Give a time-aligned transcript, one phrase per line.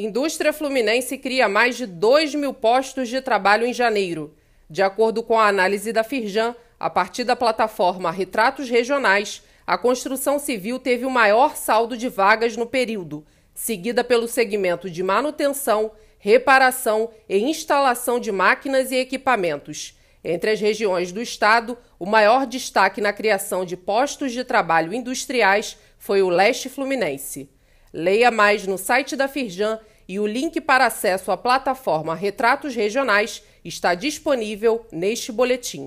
[0.00, 4.32] Indústria Fluminense cria mais de 2 mil postos de trabalho em janeiro.
[4.70, 10.38] De acordo com a análise da Firjan, a partir da plataforma Retratos Regionais, a construção
[10.38, 15.90] civil teve o maior saldo de vagas no período, seguida pelo segmento de manutenção,
[16.20, 19.98] reparação e instalação de máquinas e equipamentos.
[20.22, 25.76] Entre as regiões do estado, o maior destaque na criação de postos de trabalho industriais
[25.98, 27.50] foi o leste fluminense.
[27.92, 29.78] Leia mais no site da Firjan
[30.08, 35.86] e o link para acesso à plataforma Retratos Regionais está disponível neste boletim.